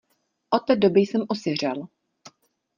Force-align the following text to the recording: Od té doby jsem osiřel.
Od 0.49 0.59
té 0.65 0.75
doby 0.75 0.99
jsem 0.99 1.21
osiřel. 1.27 1.87